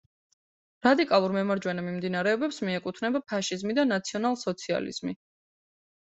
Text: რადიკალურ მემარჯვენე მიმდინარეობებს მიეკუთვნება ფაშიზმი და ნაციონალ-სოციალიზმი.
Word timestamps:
რადიკალურ 0.85 1.33
მემარჯვენე 1.33 1.83
მიმდინარეობებს 1.87 2.57
მიეკუთვნება 2.69 3.21
ფაშიზმი 3.33 3.75
და 3.81 3.85
ნაციონალ-სოციალიზმი. 3.91 5.15